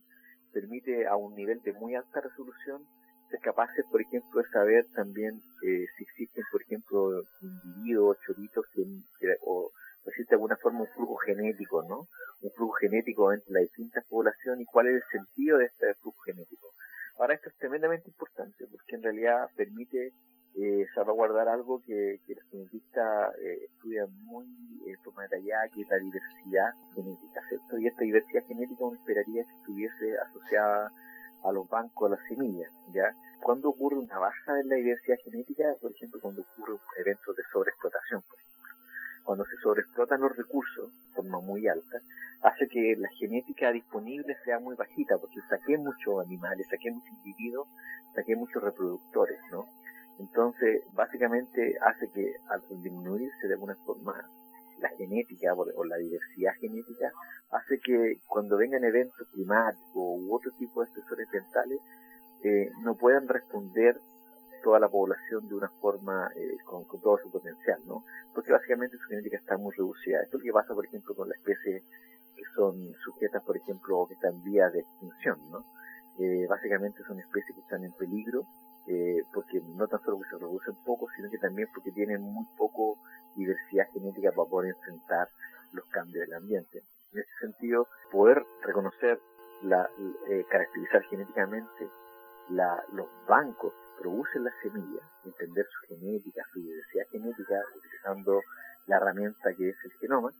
permite 0.54 1.08
a 1.08 1.16
un 1.16 1.36
nivel 1.36 1.62
de 1.62 1.74
muy 1.74 1.96
alta 1.96 2.22
resolución 2.22 2.86
ser 3.30 3.40
capaces, 3.40 3.86
por 3.92 4.02
ejemplo, 4.02 4.42
de 4.42 4.50
saber 4.50 4.86
también 4.96 5.42
eh, 5.64 5.86
si 5.98 6.04
existen, 6.04 6.44
por 6.52 6.62
ejemplo, 6.62 7.24
individuos, 7.42 8.18
choritos 8.26 8.66
que, 8.74 8.84
o 9.42 9.72
existe 10.06 10.32
de 10.32 10.36
alguna 10.36 10.58
forma 10.58 10.82
un 10.82 10.88
flujo 10.88 11.18
genético, 11.46 11.84
¿no? 11.84 12.08
Un 12.42 12.52
flujo 12.52 12.74
genético 12.74 13.32
entre 13.32 13.54
las 13.54 13.64
distintas 13.64 14.06
poblaciones 14.08 14.62
y 14.62 14.66
cuál 14.66 14.88
es 14.88 14.96
el 14.96 15.04
sentido 15.12 15.58
de 15.58 15.66
este 15.66 15.94
flujo 15.96 16.22
genético. 16.22 16.72
Ahora 17.18 17.36
esto 17.36 17.50
es 17.50 17.56
tremendamente 17.58 18.10
importante 18.10 18.66
porque 18.70 18.96
en 18.96 19.04
realidad 19.04 19.48
permite 19.56 20.12
eh, 20.56 20.86
salvaguardar 20.94 21.48
algo 21.50 21.82
que, 21.86 22.20
los 22.28 22.44
genetistas 22.50 23.36
eh, 23.40 23.66
estudian 23.66 24.08
muy 24.24 24.46
forma 25.04 25.24
detallada, 25.24 25.70
que 25.74 25.82
es 25.82 25.88
la 25.90 25.98
diversidad 25.98 26.74
genética, 26.94 27.42
¿cierto? 27.50 27.78
Y 27.78 27.88
esta 27.88 28.04
diversidad 28.04 28.46
genética 28.48 28.86
uno 28.86 28.98
esperaría 28.98 29.44
que 29.44 29.56
estuviese 29.60 30.18
asociada 30.18 30.92
a 31.44 31.52
los 31.52 31.68
bancos, 31.70 32.08
a 32.08 32.16
las 32.16 32.28
semillas, 32.28 32.72
¿ya? 32.94 33.14
Cuando 33.42 33.70
ocurre 33.70 33.98
una 33.98 34.18
baja 34.18 34.60
en 34.60 34.70
la 34.70 34.76
diversidad 34.76 35.18
genética, 35.24 35.76
por 35.82 35.92
ejemplo, 35.92 36.20
cuando 36.22 36.42
ocurre 36.42 36.80
eventos 36.98 37.36
de 37.36 37.44
sobreexplotación, 37.52 38.22
por 38.24 38.40
ejemplo, 38.40 38.74
cuando 39.24 39.46
se 39.46 39.58
sobreexplotan 39.62 40.22
los 40.22 40.36
recursos 40.36 40.92
forma 41.16 41.40
muy 41.40 41.68
alta, 41.68 42.02
hace 42.42 42.68
que 42.68 42.96
la 42.98 43.10
genética 43.18 43.72
disponible 43.72 44.36
sea 44.44 44.60
muy 44.60 44.76
bajita, 44.76 45.18
porque 45.18 45.40
saqué 45.50 45.78
muchos 45.78 46.26
animales, 46.26 46.68
saqué 46.70 46.92
muchos 46.92 47.10
individuos, 47.26 47.68
saqué 48.14 48.36
muchos 48.36 48.62
reproductores, 48.62 49.40
¿no? 49.52 49.66
Entonces, 50.20 50.84
básicamente 50.94 51.76
hace 51.82 52.10
que 52.14 52.34
al 52.50 52.62
disminuirse 52.82 53.48
de 53.48 53.54
alguna 53.54 53.76
forma 53.86 54.14
la 54.80 54.90
genética 54.90 55.54
o 55.54 55.84
la 55.86 55.98
diversidad 55.98 56.54
genética, 56.60 57.12
hace 57.52 57.80
que 57.80 58.18
cuando 58.28 58.58
vengan 58.58 58.84
eventos 58.84 59.28
climáticos 59.34 59.94
u 59.96 60.34
otro 60.34 60.52
tipo 60.58 60.82
de 60.82 60.88
estresores 60.88 61.28
ambientales, 61.28 61.80
eh, 62.44 62.70
no 62.84 62.96
puedan 62.96 63.28
responder 63.28 64.00
toda 64.66 64.80
la 64.80 64.90
población 64.90 65.48
de 65.48 65.54
una 65.54 65.70
forma 65.80 66.28
eh, 66.36 66.58
con, 66.66 66.86
todo 66.88 67.20
su 67.22 67.30
potencial, 67.30 67.80
¿no? 67.86 68.04
Porque 68.34 68.52
básicamente 68.52 68.98
su 68.98 69.08
genética 69.08 69.38
está 69.38 69.58
muy 69.58 69.72
reducida. 69.76 70.24
Esto 70.24 70.38
es 70.38 70.44
lo 70.44 70.48
que 70.48 70.54
pasa, 70.54 70.74
por 70.74 70.86
ejemplo, 70.88 71.14
con 71.14 71.30
las 71.30 71.38
especies 71.38 71.84
que 72.36 72.44
son 72.56 72.74
sujetas, 73.04 73.44
por 73.44 73.56
ejemplo, 73.56 74.08
que 74.08 74.16
están 74.16 74.34
en 74.34 74.44
vía 74.44 74.68
de 74.72 74.80
extinción, 74.80 75.38
¿no? 75.52 75.64
Eh, 76.18 76.48
básicamente 76.50 77.04
son 77.04 77.20
especies 77.20 77.54
que 77.54 77.62
están 77.62 77.84
en 77.84 77.92
peligro 77.92 78.42
eh, 78.88 79.22
porque 79.34 79.62
no 79.62 79.88
tan 79.88 80.02
solo 80.02 80.18
que 80.18 80.30
se 80.30 80.38
reducen 80.38 80.74
poco, 80.84 81.08
sino 81.16 81.30
que 81.30 81.38
también 81.38 81.68
porque 81.72 81.92
tienen 81.92 82.22
muy 82.22 82.46
producen 94.36 94.44
las 94.44 94.54
semillas, 94.62 95.04
entender 95.24 95.66
su 95.66 95.96
genética, 95.96 96.44
su 96.54 96.62
diversidad 96.62 97.06
genética, 97.12 97.56
utilizando 97.76 98.42
la 98.88 98.98
herramienta 98.98 99.54
que 99.58 99.70
es 99.70 99.76
el 99.84 99.92
genoma, 100.00 100.32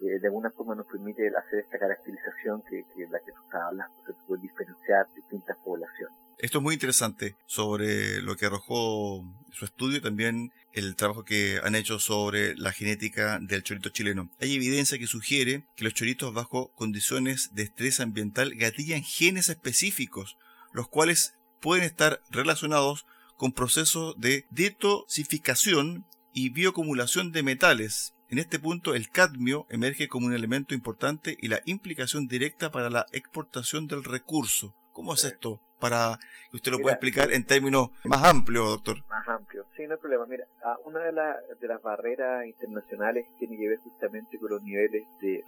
eh, 0.00 0.18
de 0.18 0.26
alguna 0.28 0.50
forma 0.50 0.74
nos 0.74 0.86
permite 0.86 1.28
hacer 1.28 1.60
esta 1.60 1.78
caracterización 1.78 2.62
que, 2.68 2.84
la 3.10 3.18
que 3.18 3.32
tú 3.32 3.42
estás 3.44 3.62
hablando, 3.62 3.94
se 4.06 4.12
puede 4.26 4.42
diferenciar 4.42 5.06
distintas 5.14 5.56
poblaciones. 5.64 6.16
Esto 6.38 6.58
es 6.58 6.64
muy 6.64 6.74
interesante 6.74 7.36
sobre 7.44 8.22
lo 8.22 8.34
que 8.36 8.46
arrojó 8.46 9.22
su 9.52 9.66
estudio 9.66 9.98
y 9.98 10.00
también 10.00 10.52
el 10.72 10.96
trabajo 10.96 11.22
que 11.22 11.60
han 11.62 11.74
hecho 11.74 11.98
sobre 11.98 12.56
la 12.56 12.72
genética 12.72 13.38
del 13.42 13.62
chorito 13.62 13.90
chileno. 13.90 14.30
Hay 14.40 14.54
evidencia 14.54 14.98
que 14.98 15.06
sugiere 15.06 15.66
que 15.76 15.84
los 15.84 15.92
choritos 15.92 16.32
bajo 16.32 16.72
condiciones 16.72 17.50
de 17.52 17.64
estrés 17.64 18.00
ambiental 18.00 18.54
gatillan 18.54 19.02
genes 19.02 19.50
específicos, 19.50 20.38
los 20.72 20.88
cuales 20.88 21.34
pueden 21.60 21.84
estar 21.84 22.22
relacionados 22.30 23.04
con 23.40 23.52
procesos 23.52 24.20
de 24.20 24.44
detoxificación 24.50 26.04
y 26.34 26.50
bioacumulación 26.50 27.32
de 27.32 27.42
metales. 27.42 28.14
En 28.28 28.36
este 28.38 28.58
punto 28.58 28.94
el 28.94 29.08
cadmio 29.08 29.64
emerge 29.70 30.08
como 30.08 30.26
un 30.26 30.34
elemento 30.34 30.74
importante 30.74 31.38
y 31.40 31.48
la 31.48 31.62
implicación 31.64 32.26
directa 32.26 32.70
para 32.70 32.90
la 32.90 33.06
exportación 33.12 33.86
del 33.86 34.04
recurso. 34.04 34.74
¿Cómo 34.92 35.14
es 35.14 35.24
esto? 35.24 35.58
Para 35.78 36.18
que 36.50 36.58
usted 36.58 36.70
lo 36.70 36.80
pueda 36.80 36.96
explicar 36.96 37.32
en 37.32 37.46
términos 37.46 37.88
más 38.04 38.24
amplios, 38.24 38.68
doctor. 38.68 39.02
Más 39.08 39.26
amplios, 39.26 39.64
sí, 39.74 39.86
no 39.86 39.94
hay 39.94 40.00
problema. 40.00 40.26
Mira, 40.26 40.44
una 40.84 41.00
de, 41.00 41.12
de 41.58 41.66
las 41.66 41.80
barreras 41.80 42.44
internacionales 42.44 43.24
tiene 43.38 43.56
que 43.56 43.68
ver 43.70 43.78
justamente 43.78 44.38
con 44.38 44.50
los 44.50 44.62
niveles 44.62 45.04
de 45.22 45.42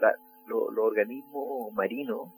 los 0.47 0.79
organismos 0.79 1.71
marinos 1.75 2.31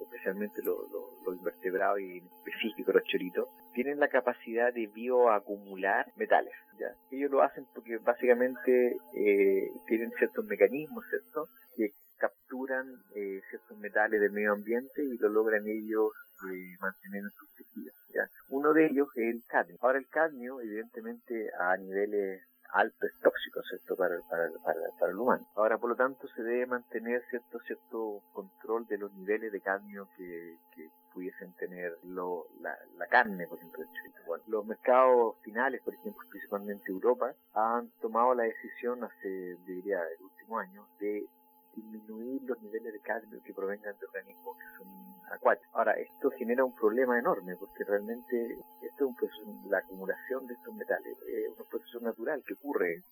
especialmente 0.00 0.62
los 0.62 1.36
invertebrados 1.36 2.00
y 2.00 2.18
en 2.18 2.26
específico 2.26 2.92
los 2.92 3.04
choritos, 3.04 3.48
tienen 3.74 4.00
la 4.00 4.08
capacidad 4.08 4.72
de 4.72 4.86
bioacumular 4.86 6.06
metales. 6.16 6.54
¿ya? 6.78 6.88
Ellos 7.10 7.30
lo 7.30 7.42
hacen 7.42 7.66
porque 7.74 7.98
básicamente 7.98 8.96
eh, 9.14 9.70
tienen 9.86 10.10
ciertos 10.18 10.44
mecanismos, 10.46 11.04
¿cierto? 11.10 11.48
Que 11.76 11.92
capturan 12.18 12.86
eh, 13.14 13.40
ciertos 13.50 13.78
metales 13.78 14.20
del 14.20 14.32
medio 14.32 14.52
ambiente 14.52 15.04
y 15.04 15.18
lo 15.18 15.28
logran 15.28 15.66
ellos 15.66 16.12
eh, 16.50 16.76
mantener 16.80 17.24
en 17.24 17.30
sus 17.30 17.54
tejidos. 17.54 17.94
¿ya? 18.14 18.28
Uno 18.48 18.72
de 18.72 18.86
ellos 18.86 19.08
es 19.16 19.34
el 19.34 19.42
cadmio. 19.46 19.76
Ahora 19.80 19.98
el 19.98 20.08
cadmio, 20.08 20.60
evidentemente, 20.60 21.50
a 21.58 21.76
niveles 21.76 22.42
alto 22.72 23.06
es 23.06 23.12
tóxico, 23.20 23.62
¿cierto?, 23.62 23.96
para, 23.96 24.18
para, 24.28 24.50
para, 24.98 25.10
el 25.10 25.18
humano. 25.18 25.46
Ahora, 25.54 25.78
por 25.78 25.90
lo 25.90 25.96
tanto, 25.96 26.26
se 26.28 26.42
debe 26.42 26.66
mantener 26.66 27.22
cierto 27.30 27.58
cierto 27.60 28.22
control 28.32 28.86
de 28.86 28.98
los 28.98 29.12
niveles 29.14 29.52
de 29.52 29.60
cadmio 29.60 30.08
que, 30.16 30.56
que 30.74 30.90
pudiesen 31.12 31.52
tener 31.54 31.96
lo, 32.04 32.46
la, 32.60 32.76
la, 32.98 33.06
carne, 33.06 33.46
por 33.46 33.58
ejemplo. 33.58 33.84
Bueno, 34.26 34.44
los 34.48 34.66
mercados 34.66 35.36
finales, 35.42 35.80
por 35.82 35.94
ejemplo, 35.94 36.22
principalmente 36.28 36.90
Europa, 36.90 37.32
han 37.54 37.90
tomado 38.02 38.34
la 38.34 38.42
decisión 38.42 39.02
hace, 39.02 39.56
diría, 39.64 40.00
el 40.18 40.24
último 40.24 40.58
año, 40.58 40.86
de 40.98 41.26
disminuir 41.74 42.42
los 42.42 42.60
niveles 42.62 42.92
de 42.92 43.00
cadmio 43.00 43.42
que 43.42 43.54
provengan 43.54 43.96
de 43.98 44.06
organismos 44.06 44.56
que 44.58 44.78
son 44.78 45.05
acuáticos. 45.30 45.74
Ahora, 45.74 45.92
esto 45.92 46.30
genera 46.30 46.64
un 46.64 46.74
problema 46.74 47.18
enorme 47.18 47.56
porque 47.56 47.84
realmente 47.84 48.58
esto 48.82 49.04
es 49.04 49.08
un 49.08 49.16
proceso, 49.16 49.42
la 49.68 49.78
acumulación 49.78 50.46
de 50.46 50.54
estos 50.54 50.74
metales 50.74 51.16
es 51.26 51.58
un 51.58 51.66
proceso 51.68 52.00
natural 52.00 52.42
que 52.46 52.54
ocurre 52.54 52.94
en 52.94 53.02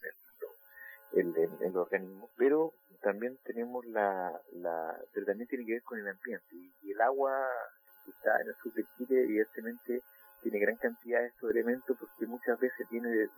el, 1.21 1.37
en, 1.37 1.62
el 1.62 1.76
organismo, 1.76 2.30
pero 2.37 2.73
también 3.02 3.37
tenemos 3.44 3.85
la, 3.87 4.33
la, 4.54 4.99
pero 5.12 5.26
también 5.26 5.49
tiene 5.49 5.66
que 5.66 5.73
ver 5.73 5.83
con 5.83 5.99
el 5.99 6.09
ambiente 6.09 6.56
y, 6.83 6.90
el 6.90 7.00
agua 7.00 7.33
que 8.04 8.11
está 8.11 8.40
en 8.40 8.49
el 8.49 8.54
sur 8.62 8.73
de 8.73 8.85
Chile 8.97 9.23
evidentemente 9.23 10.00
tiene 10.42 10.59
gran 10.59 10.76
cantidad 10.76 11.21
de 11.21 11.26
estos 11.26 11.50
elementos 11.50 11.97
porque 11.99 12.26
muchas 12.26 12.59
veces 12.61 12.88
viene 12.90 13.09
de, 13.09 13.28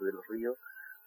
los 0.00 0.26
ríos 0.28 0.56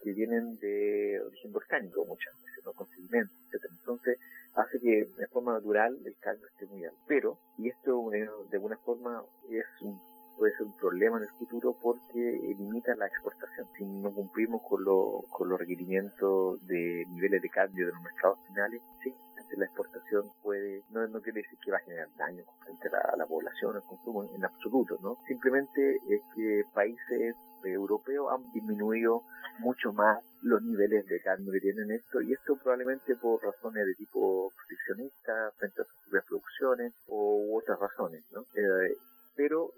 que 0.01 0.11
vienen 0.11 0.57
de 0.59 1.21
origen 1.25 1.51
volcánico 1.51 2.05
muchas 2.05 2.33
veces, 2.41 2.65
¿no? 2.65 2.73
con 2.73 2.87
sedimentos, 2.87 3.37
etc. 3.51 3.65
Entonces 3.71 4.17
hace 4.55 4.79
que 4.79 5.07
forma 5.33 5.53
natural 5.53 5.97
el 6.05 6.15
caldo 6.19 6.45
esté 6.47 6.65
muy 6.67 6.85
alto. 6.85 6.97
Pero, 7.07 7.37
y 7.57 7.69
esto 7.69 8.09
de 8.11 8.57
alguna 8.57 8.77
forma 8.77 9.23
es 9.49 9.65
un 9.81 9.99
puede 10.37 10.53
ser 10.57 10.65
un 10.65 10.77
problema 10.77 11.17
en 11.17 11.23
el 11.23 11.29
futuro 11.29 11.77
porque 11.79 12.55
limita 12.57 12.95
la 12.95 13.05
exportación. 13.05 13.67
Si 13.77 13.85
no 13.85 14.11
cumplimos 14.11 14.61
con, 14.63 14.83
con 15.29 15.49
los 15.49 15.59
requerimientos 15.59 16.65
de 16.67 17.05
niveles 17.09 17.41
de 17.41 17.49
cambio 17.49 17.85
de 17.85 17.91
los 17.93 18.01
mercados 18.01 18.39
finales, 18.47 18.81
sí, 19.03 19.13
la 19.57 19.65
exportación 19.65 20.23
puede, 20.41 20.81
no, 20.89 21.07
no 21.07 21.21
quiere 21.21 21.41
decir 21.41 21.57
que 21.63 21.71
va 21.71 21.77
a 21.77 21.81
generar 21.81 22.07
daño 22.17 22.43
frente 22.63 22.87
a 22.87 23.15
la, 23.17 23.25
población, 23.25 23.75
al 23.75 23.83
consumo 23.83 24.23
en, 24.23 24.43
absoluto, 24.43 24.97
¿no? 25.01 25.17
Simplemente 25.27 25.97
es 26.09 26.21
que 26.35 26.63
países 26.73 27.35
europeos 27.63 28.27
han 28.31 28.51
disminuido 28.51 29.23
mucho 29.59 29.82
más 29.93 30.23
los 30.41 30.61
niveles 30.61 31.05
de 31.07 31.21
cambio 31.21 31.53
que 31.53 31.61
tienen 31.61 31.91
esto 31.91 32.21
y 32.21 32.33
esto 32.33 32.55
probablemente 32.57 33.15
por 33.15 33.41
razones 33.41 33.85
de 33.85 33.95
tipo 33.95 34.51
proteccionista 34.55 35.51
frente 35.57 35.81
a 35.81 35.85
sus 35.85 36.43
o 37.07 37.57
otras 37.57 37.79
razones, 37.79 38.23
¿no? 38.31 38.41
Eh, 38.55 38.97
pero 39.35 39.71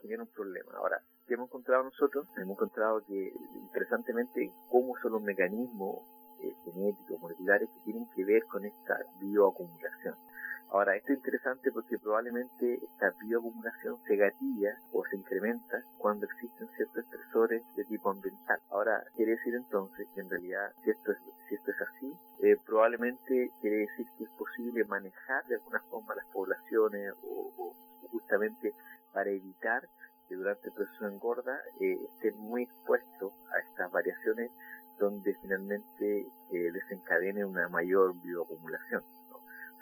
genera 0.00 0.22
un 0.22 0.28
problema. 0.28 0.72
Ahora, 0.76 0.98
¿qué 1.26 1.34
hemos 1.34 1.48
encontrado 1.48 1.84
nosotros? 1.84 2.26
Hemos 2.36 2.56
encontrado 2.56 3.04
que 3.06 3.32
interesantemente 3.54 4.50
cómo 4.70 4.94
son 5.02 5.12
los 5.12 5.22
mecanismos 5.22 5.98
eh, 6.40 6.54
genéticos, 6.64 7.20
moleculares 7.20 7.68
que 7.68 7.84
tienen 7.84 8.08
que 8.14 8.24
ver 8.24 8.42
con 8.44 8.64
esta 8.64 8.98
bioacumulación. 9.20 10.14
Ahora, 10.72 10.96
esto 10.96 11.12
es 11.12 11.18
interesante 11.18 11.70
porque 11.70 11.98
probablemente 11.98 12.82
esta 12.82 13.10
bioacumulación 13.20 14.02
se 14.06 14.16
gatilla 14.16 14.74
o 14.92 15.04
se 15.04 15.16
incrementa 15.16 15.82
cuando 15.98 16.24
existen 16.24 16.66
ciertos 16.68 17.04
estresores 17.04 17.62
de 17.76 17.84
tipo 17.84 18.08
ambiental. 18.08 18.58
Ahora, 18.70 19.04
quiere 19.14 19.32
decir 19.32 19.54
entonces 19.54 20.08
que 20.14 20.22
en 20.22 20.30
realidad, 20.30 20.72
si 20.82 20.88
esto 20.88 21.12
es, 21.12 21.18
si 21.46 21.56
esto 21.56 21.72
es 21.72 21.76
así, 21.82 22.16
eh, 22.42 22.56
probablemente 22.64 23.50
quiere 23.60 23.80
decir 23.80 24.06
que 24.16 24.24
es 24.24 24.30
posible 24.30 24.82
manejar 24.84 25.44
de 25.44 25.56
alguna 25.56 25.80
forma 25.90 26.14
las 26.14 26.24
poblaciones 26.32 27.12
o, 27.22 27.74
justamente 28.10 28.72
para 29.12 29.28
evitar 29.28 29.86
que 30.26 30.36
durante 30.36 30.68
el 30.68 30.74
proceso 30.74 31.06
de 31.06 31.14
engorda 31.14 31.60
eh, 31.80 31.98
estén 32.14 32.38
muy 32.38 32.62
expuestos 32.62 33.34
a 33.54 33.58
estas 33.58 33.92
variaciones 33.92 34.50
donde 34.98 35.34
finalmente 35.34 36.26
eh, 36.50 36.72
desencadene 36.72 37.44
una 37.44 37.68
mayor 37.68 38.14
bioacumulación. 38.22 39.02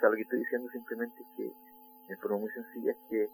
Lo 0.03 0.13
que 0.13 0.23
estoy 0.23 0.39
diciendo 0.41 0.69
simplemente 0.71 1.23
es 1.23 1.29
que, 1.37 1.53
en 2.13 2.19
forma 2.19 2.39
muy 2.39 2.51
sencilla, 2.51 2.93
es 2.93 2.99
que 3.09 3.29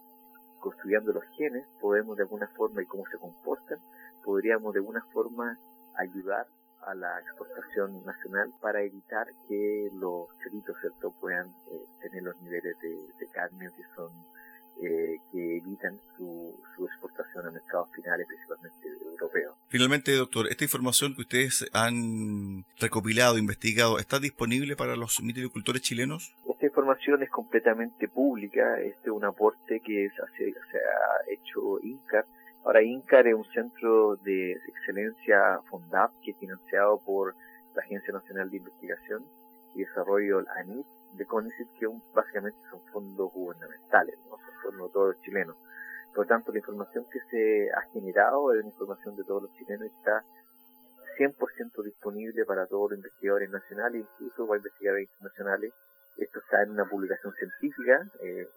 construyendo 0.59 1.13
los 1.13 1.23
genes 1.37 1.65
podemos 1.79 2.17
de 2.17 2.23
alguna 2.23 2.47
forma 2.47 2.81
y 2.81 2.85
cómo 2.85 3.05
se 3.09 3.17
comportan, 3.17 3.79
podríamos 4.23 4.73
de 4.73 4.79
alguna 4.79 5.01
forma 5.13 5.57
ayudar 5.95 6.45
a 6.81 6.93
la 6.93 7.19
exportación 7.19 8.03
nacional 8.05 8.51
para 8.61 8.81
evitar 8.81 9.27
que 9.47 9.89
los 9.93 10.27
choritos 10.43 10.75
¿cierto? 10.79 11.13
puedan 11.19 11.47
eh, 11.47 11.85
tener 12.01 12.23
los 12.23 12.39
niveles 12.41 12.75
de, 12.79 13.27
cadmio 13.33 13.69
que 13.75 13.83
son 13.95 14.09
eh, 14.81 15.17
que 15.31 15.57
evitan 15.57 15.99
su, 16.15 16.53
exportación 16.85 17.47
a 17.47 17.51
mercados 17.51 17.89
finales, 17.93 18.27
principalmente 18.27 18.87
europeos. 19.11 19.55
Finalmente, 19.69 20.11
doctor, 20.13 20.47
¿esta 20.47 20.63
información 20.63 21.15
que 21.15 21.21
ustedes 21.21 21.67
han 21.73 22.63
recopilado, 22.79 23.37
investigado, 23.37 23.99
está 23.99 24.19
disponible 24.19 24.75
para 24.75 24.95
los 24.95 25.19
mitilicultores 25.21 25.81
chilenos? 25.81 26.35
Esta 26.57 26.65
información 26.65 27.21
es 27.21 27.29
completamente 27.29 28.07
pública, 28.07 28.79
este 28.79 29.09
es 29.09 29.11
un 29.11 29.23
aporte 29.23 29.79
que 29.79 30.09
se, 30.09 30.51
se 30.51 30.77
ha 30.79 31.31
hecho 31.31 31.79
INCAR. 31.83 32.25
Ahora, 32.65 32.81
INCAR 32.81 33.27
es 33.27 33.35
un 33.35 33.45
centro 33.45 34.15
de 34.15 34.53
excelencia 34.53 35.61
FONDAP 35.69 36.13
que 36.23 36.31
es 36.31 36.37
financiado 36.39 36.99
por 37.05 37.35
la 37.75 37.83
Agencia 37.83 38.11
Nacional 38.11 38.49
de 38.49 38.57
Investigación 38.57 39.23
y 39.75 39.83
Desarrollo, 39.83 40.43
ANIT, 40.55 40.87
de 41.13 41.25
CONICET, 41.27 41.67
que 41.79 41.85
básicamente 42.15 42.57
son 42.71 42.81
fondos 42.91 43.31
gubernamentales, 43.33 44.17
¿no? 44.25 44.37
son 44.39 44.61
fondos 44.63 44.91
todos 44.91 45.13
los 45.13 45.21
chilenos. 45.21 45.55
Por 46.15 46.25
lo 46.25 46.27
tanto, 46.27 46.51
la 46.51 46.57
información 46.57 47.05
que 47.11 47.19
se 47.29 47.69
ha 47.69 47.81
generado 47.93 48.51
es 48.51 48.61
una 48.61 48.69
información 48.69 49.15
de 49.15 49.23
todos 49.25 49.43
los 49.43 49.53
chilenos 49.53 49.85
y 49.85 49.95
está 49.95 50.23
100% 51.19 51.83
disponible 51.83 52.45
para 52.45 52.65
todos 52.65 52.89
los 52.89 52.97
investigadores 52.97 53.51
nacionales, 53.51 54.07
incluso 54.13 54.47
para 54.47 54.57
investigadores 54.57 55.07
internacionales. 55.07 55.71
Esto 56.17 56.39
está 56.39 56.63
en 56.63 56.71
una 56.71 56.85
publicación 56.85 57.33
científica, 57.33 58.07
eh, 58.21 58.47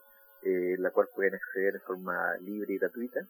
eh, 0.43 0.77
la 0.79 0.91
cual 0.91 1.09
pueden 1.15 1.35
acceder 1.35 1.75
de 1.75 1.81
forma 1.81 2.37
libre 2.39 2.75
y 2.75 2.79
gratuita. 2.79 3.21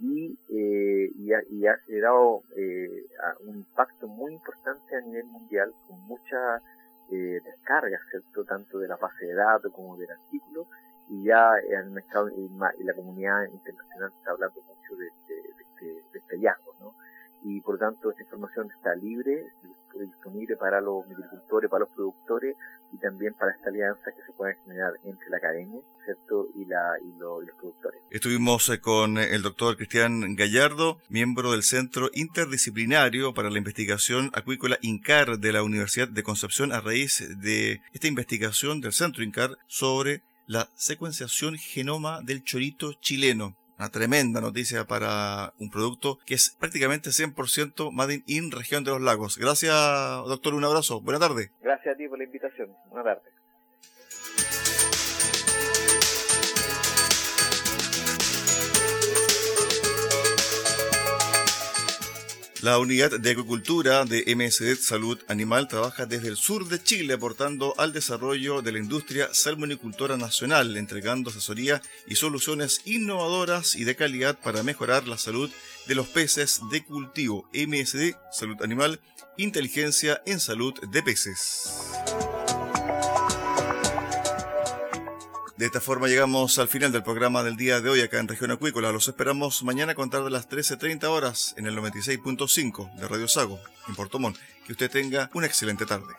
Y, 0.00 0.38
eh, 0.48 1.10
y, 1.16 1.32
ha, 1.32 1.42
y 1.50 1.66
ha 1.66 1.76
generado 1.78 2.42
eh, 2.56 3.06
un 3.40 3.56
impacto 3.56 4.06
muy 4.06 4.32
importante 4.32 4.96
a 4.96 5.00
nivel 5.00 5.26
mundial, 5.26 5.72
con 5.88 6.00
mucha 6.06 6.62
eh, 7.10 7.40
descargas, 7.44 8.00
¿cierto? 8.10 8.44
Tanto 8.44 8.78
de 8.78 8.88
la 8.88 8.96
base 8.96 9.26
de 9.26 9.34
datos 9.34 9.72
como 9.72 9.96
del 9.96 10.10
artículo, 10.10 10.66
y 11.08 11.24
ya 11.24 11.52
el 11.58 11.90
mercado 11.90 12.28
y, 12.28 12.48
la 12.84 12.94
comunidad 12.94 13.44
internacional 13.44 14.12
está 14.18 14.32
hablando 14.32 14.60
mucho 14.62 14.94
de, 14.96 15.06
este, 15.06 16.18
este, 16.18 16.36
hallazgo, 16.36 16.74
¿no? 16.80 16.94
Y 17.42 17.60
por 17.62 17.78
tanto 17.78 18.10
esta 18.10 18.22
información 18.22 18.68
está 18.76 18.94
libre, 18.94 19.46
disponible 19.96 20.56
para 20.56 20.80
los 20.80 21.04
agricultores, 21.04 21.70
para 21.70 21.80
los 21.80 21.90
productores 21.90 22.56
y 22.92 22.96
también 22.98 23.34
para 23.34 23.52
esta 23.52 23.68
alianza 23.68 24.10
que 24.12 24.22
se 24.22 24.32
puede 24.32 24.56
generar 24.64 24.92
entre 25.04 25.28
la 25.30 25.36
academia, 25.36 25.80
¿cierto? 26.04 26.48
Y, 26.54 26.64
la, 26.64 26.92
y, 27.02 27.18
los 27.18 27.44
productores. 27.58 28.00
Estuvimos 28.10 28.68
eh, 28.70 28.80
con 28.80 29.18
el 29.18 29.42
doctor 29.42 29.76
Cristian 29.76 30.34
Gallardo, 30.36 30.98
miembro 31.08 31.52
del 31.52 31.62
Centro 31.62 32.10
Interdisciplinario 32.14 33.34
para 33.34 33.50
la 33.50 33.58
Investigación 33.58 34.30
Acuícola 34.32 34.78
INCAR 34.80 35.38
de 35.38 35.52
la 35.52 35.62
Universidad 35.62 36.08
de 36.08 36.22
Concepción 36.22 36.72
a 36.72 36.80
raíz 36.80 37.22
de 37.40 37.82
esta 37.92 38.06
investigación 38.06 38.80
del 38.80 38.92
Centro 38.92 39.22
INCAR 39.22 39.58
sobre 39.66 40.22
la 40.46 40.70
secuenciación 40.76 41.58
genoma 41.58 42.22
del 42.22 42.42
chorito 42.42 42.94
chileno. 42.94 43.57
Una 43.78 43.90
tremenda 43.90 44.40
noticia 44.40 44.84
para 44.86 45.52
un 45.58 45.70
producto 45.70 46.18
que 46.26 46.34
es 46.34 46.56
prácticamente 46.58 47.10
100% 47.10 47.92
Made 47.92 48.24
in 48.26 48.50
región 48.50 48.82
de 48.82 48.90
los 48.90 49.00
lagos. 49.00 49.38
Gracias, 49.38 49.72
doctor. 50.26 50.54
Un 50.54 50.64
abrazo. 50.64 51.00
Buena 51.00 51.20
tarde. 51.20 51.52
Gracias 51.62 51.94
a 51.94 51.96
ti 51.96 52.08
por 52.08 52.18
la 52.18 52.24
invitación. 52.24 52.70
Buena 52.90 53.14
tarde. 53.14 53.30
La 62.60 62.78
unidad 62.80 63.20
de 63.20 63.30
agricultura 63.30 64.04
de 64.04 64.24
MSD 64.34 64.76
Salud 64.82 65.16
Animal 65.28 65.68
trabaja 65.68 66.06
desde 66.06 66.26
el 66.26 66.36
sur 66.36 66.66
de 66.68 66.82
Chile 66.82 67.14
aportando 67.14 67.72
al 67.78 67.92
desarrollo 67.92 68.62
de 68.62 68.72
la 68.72 68.78
industria 68.78 69.28
salmonicultora 69.32 70.16
nacional, 70.16 70.76
entregando 70.76 71.30
asesoría 71.30 71.80
y 72.08 72.16
soluciones 72.16 72.80
innovadoras 72.84 73.76
y 73.76 73.84
de 73.84 73.94
calidad 73.94 74.36
para 74.42 74.64
mejorar 74.64 75.06
la 75.06 75.18
salud 75.18 75.48
de 75.86 75.94
los 75.94 76.08
peces 76.08 76.60
de 76.72 76.84
cultivo. 76.84 77.48
MSD 77.54 78.16
Salud 78.32 78.60
Animal, 78.60 78.98
inteligencia 79.36 80.20
en 80.26 80.40
salud 80.40 80.74
de 80.90 81.02
peces. 81.04 82.07
De 85.58 85.66
esta 85.66 85.80
forma 85.80 86.06
llegamos 86.06 86.60
al 86.60 86.68
final 86.68 86.92
del 86.92 87.02
programa 87.02 87.42
del 87.42 87.56
día 87.56 87.80
de 87.80 87.90
hoy 87.90 88.00
acá 88.00 88.20
en 88.20 88.28
Región 88.28 88.52
Acuícola. 88.52 88.92
Los 88.92 89.08
esperamos 89.08 89.64
mañana 89.64 89.90
a 89.90 89.94
contar 89.96 90.22
de 90.22 90.30
las 90.30 90.48
13.30 90.48 91.02
horas 91.06 91.54
en 91.56 91.66
el 91.66 91.76
96.5 91.76 92.94
de 92.94 93.08
Radio 93.08 93.26
Sago, 93.26 93.58
en 93.88 93.96
Portomón. 93.96 94.36
Que 94.64 94.70
usted 94.70 94.88
tenga 94.88 95.30
una 95.34 95.48
excelente 95.48 95.84
tarde. 95.84 96.14